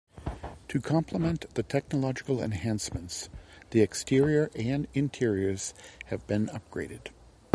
[0.69, 3.29] To complement the technological enhancements,
[3.69, 5.75] the exterior and interiors
[6.07, 7.09] have been upgraded.